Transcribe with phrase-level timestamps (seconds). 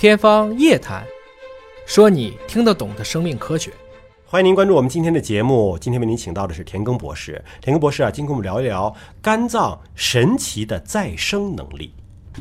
[0.00, 1.04] 天方夜谭，
[1.84, 3.70] 说你听得懂的生命科学。
[4.24, 5.76] 欢迎您关注我们今天的节目。
[5.78, 7.44] 今天为您请到的是田耕博士。
[7.60, 11.92] 田耕博士啊，今天跟我们聊一聊肝脏神奇的再生能力。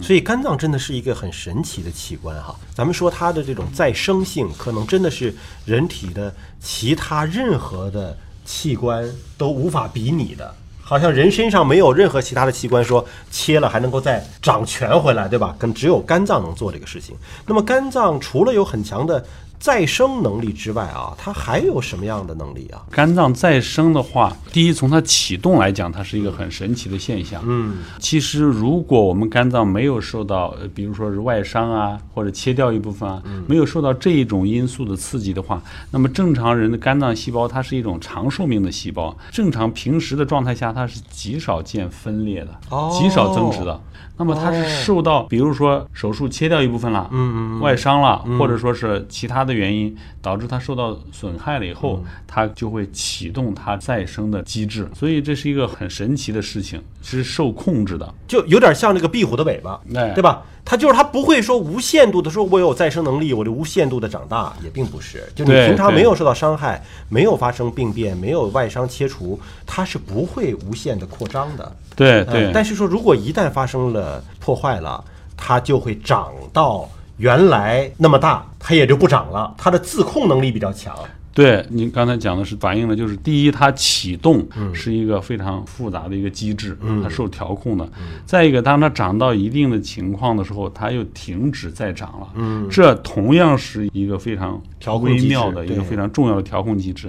[0.00, 2.54] 所以肝脏真的是一个很神奇的器官哈。
[2.76, 5.34] 咱们说它的这种再生性，可能真的是
[5.66, 9.04] 人体的其他任何的器官
[9.36, 10.54] 都无法比拟的。
[10.88, 15.54] 好像人身上没有任何其他的器官说切了还能够再长全回来，对吧？
[15.58, 17.14] 跟只有肝脏能做这个事情。
[17.46, 19.22] 那么肝脏除了有很强的
[19.58, 22.82] 再生能力之外啊，它还有什么样的能力啊？
[22.90, 27.42] 肝脏再生的话，第一从它启动来讲，它是一个很神奇的现象。
[27.44, 43.80] 嗯，其实如果我们肝脏没有受到，呃比如说是外伤啊，或者切掉一部分啊，没有受到这一种因素的刺激的话，那么正常人的肝脏细胞它是一种长寿命的细胞，正常平时的状态下它是极少见分裂的，哦极少增殖的。
[44.20, 54.88] 那么它是受到，比如说手术切掉一部分了，嗯嗯外伤了，或者说是其他的原因导致它受到损害了以后，嗯它就会启动它再生的机制。
[54.94, 58.14] 所以这是一个很神奇的事情，是受控制的。
[58.28, 60.42] 就有点像这个壁虎的尾巴，哎对吧？
[60.64, 65.26] 它就是它不会说无限度的说我有再生能力，我就无限度的长大，也并不是。
[65.34, 71.64] 就你平常没有受到伤害，没有发生病变，没有外伤切除，它是不会无限的扩张的。
[71.64, 75.02] 呃对对，但是说如果一旦发生了破坏了，
[75.36, 76.88] 它就会长到
[77.18, 79.52] 原来那么大，它也就不长了。
[79.58, 80.96] 它的自控能力比较强。
[81.38, 87.84] 对，您刚才讲的是反映了，就是第一，它启动嗯是一个非常复杂的一个机制，它受调控的；
[88.26, 92.26] 再一个，当它涨到一定的情况的时候，它又停止再涨了。
[92.34, 94.60] 嗯这同样是一个非常
[95.00, 97.08] 微妙的一个非常重要的调控机制。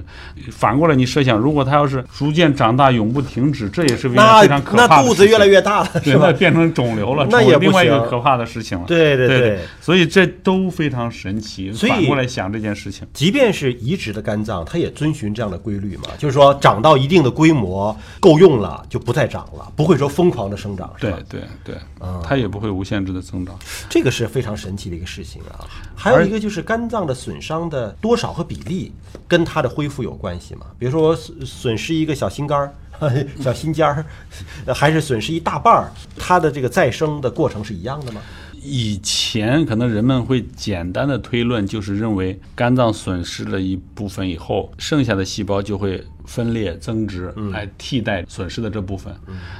[0.51, 6.33] 反过来，你设想，如果它要是逐渐长大，永不停止，这也是非常非常可怕的那肚子越来越大了，对，是吧那？
[6.33, 8.85] 变成肿瘤了，那也不行另外一个可怕的事情了。
[8.85, 11.73] 对对对对所以这都非常神奇。
[11.73, 21.19] 所以反过来想这件事情，即便是移植的肝脏，它也遵循这样的规律嘛，就是说长到一定的规模够用了，就不再长了，不会说疯狂的生长，是对吧？
[21.29, 23.57] 对对，嗯它也不会无限制的增长。
[23.89, 25.65] 这个是非常神奇的一个事情啊。
[25.95, 28.91] 还有一个就是肝脏的损伤的多少和比例
[29.27, 30.67] 跟它的恢复有关系嘛？
[30.77, 32.73] 比如说损损失一个小心肝儿、
[33.41, 34.05] 小心尖儿，
[34.73, 38.21] 还是损失一大半儿，它的这个再生的过程是一样的吗？
[38.61, 49.11] 以前可能人们会简单的推论，就是认为肝脏损失了一部分以后，剩下的细胞就会分裂增殖来替代损失的这部分。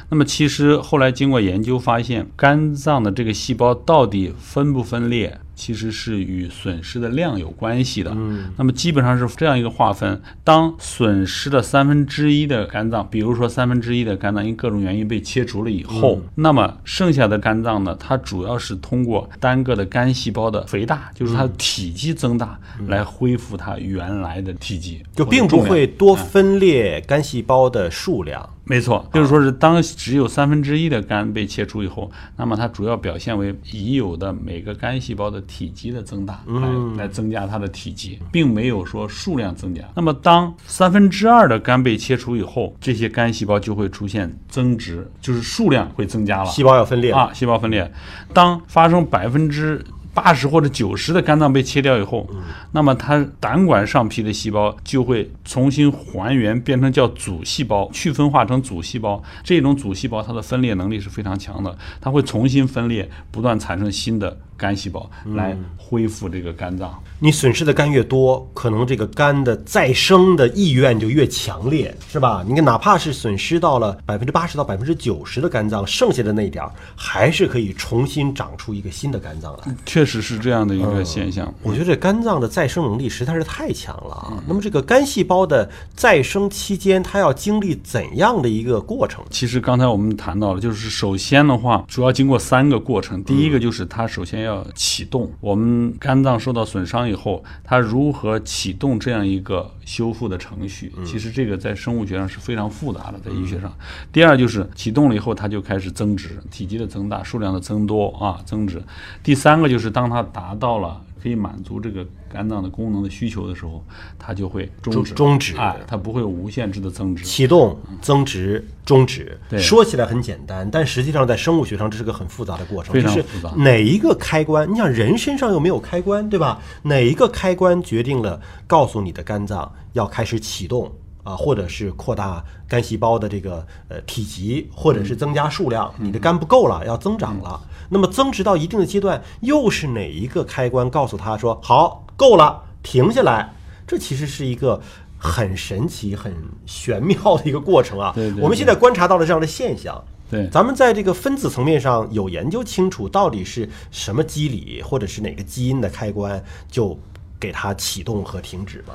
[0.08, 8.16] 那么其实后来经过研究发现，肝脏的这个细胞到底分不分裂，其实是与损失的量有关系的。
[8.56, 26.26] 那么基本上是这样一个划分：当损失的三分之一的肝脏，比如说三分之一的肝脏因各种原因被切除了以后，那么剩下的肝脏呢，它主要是通过单个的肝细胞的肥大，就是它的体积增大，来恢复它原来的体积，就并不会多嗯
[26.60, 28.48] 分裂肝细胞的数量。
[28.66, 39.82] 没错，就是说是当只有三分之一的肝被切除以后，那么它主要表现为已有的每个肝细胞的体积的增大，来来增加它的体积，并没有说数量增加。
[39.96, 46.46] 那么当三分之二的肝被切除以后，这些肝细胞就会出现增值，就是数量会增加了。
[46.52, 47.90] 细胞要分裂啊，细胞分裂。
[48.34, 49.84] 当发生百分之
[50.14, 52.28] 八十或者九十的肝脏被切掉以后，
[52.72, 59.22] 那么它胆管上皮的细胞就会重新还原，变成叫组细胞，去分化成组细胞。
[59.44, 67.02] 这种组细胞它的分裂能力是非常强的，它会重新分裂，不断产生新的肝细胞来恢复这个肝脏。
[67.22, 72.44] 你损失的肝越多，可能这个肝的再生的意愿就越强烈，是吧？
[72.48, 79.76] 你看，哪怕是损失到了百分之八十到百分之九十的肝脏，剩下的那一点儿还是可以重新长出一个新的肝脏来。
[79.86, 81.54] 确实是这样的一个现象。
[81.62, 84.42] 我觉得这肝脏的再生能力实在是太强了啊！
[84.48, 89.22] 那么这个肝细胞的再生期间，它要经历怎样的一个过程？
[89.30, 93.22] 其实刚才我们谈到了，就是首先的话，主要经过三个过程。
[93.26, 100.92] 第一个就是它首先要启动我们肝脏受到损伤以后，它如何启动这样一个修复的程序？
[101.06, 103.74] 其实这个在生物学上是非常复杂的，在医学上。
[104.12, 108.82] 第二就是启动了以后，它就开始增值，体积的增大，数量的增多啊，增值。
[109.24, 111.02] 第三个就是当它达到了。
[111.22, 113.84] 可以满足这个肝脏的功能的需求的时候，
[114.18, 115.14] 它就会终止。
[115.14, 117.26] 终止哎，它不会有无限制的增值。
[117.26, 122.94] 启动、增值、终止，对说起来很简单，但实际上在生物学上这是个很复杂的过程。
[122.94, 124.72] 非常就是复杂哪一个开关？
[124.72, 126.62] 你想人身上又没有开关，对吧？
[126.84, 130.92] 哪一个开关决定了告诉你的肝脏要开始启动？
[131.30, 137.62] 啊，或者是扩大肝细胞的这个呃体积，或者是增加数量，你的肝不够了，要增长了。
[137.90, 143.54] 那么增值到一定的阶段，又是哪一个开关告诉他说好够了，停下来？
[143.86, 144.82] 这其实是一个
[145.20, 146.36] 很神奇、很
[146.66, 148.12] 玄妙的一个过程啊。
[148.16, 150.04] 对对我们现在观察到了这样的现象。
[150.32, 156.98] 对，咱们在这个分子层面上有研究清楚，到底是什么机理，或者是哪个基因的开关，就
[157.40, 158.94] 给它启动和停止吗？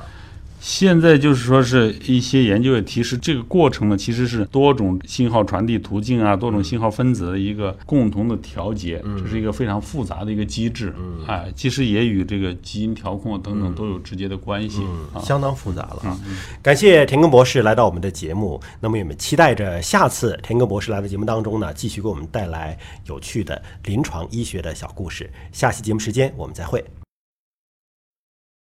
[0.59, 10.93] 现在就是说是一些研究也提示，这个过程呢其实是多种信号传递途径啊，多种信号分子的一个共同的调节，这是一个非常复杂的一个机制。
[11.27, 14.81] 哎，其实也与这个基因调控等等都有直接的关系
[15.13, 15.21] 啊。
[15.21, 16.19] 相当复杂了啊！
[16.61, 25.29] 感谢田根博士来到我们的节目，那么我们期待着下次田根博士来到节目当中呢，继续给我们带来有趣的临床医学的小故事。
[25.51, 26.83] 下期节目时间我们再会。